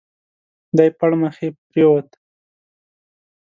دی 0.77 0.89
پړمخي 0.97 1.49
پرېووت. 1.67 2.09